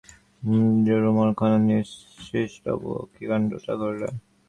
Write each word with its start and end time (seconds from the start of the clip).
সেজদিদির 0.43 0.99
রুমালখানা 1.05 1.57
নিয়ে 1.65 1.81
শ্রীশবাবু 2.17 2.89
কী 3.13 3.23
কাণ্ডটাই 3.29 3.75
করলে? 3.81 4.07